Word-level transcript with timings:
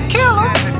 to 0.00 0.08
kill 0.08 0.40
him. 0.40 0.75